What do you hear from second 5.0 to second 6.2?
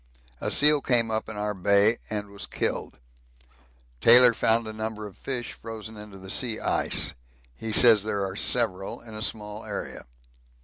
of fish frozen into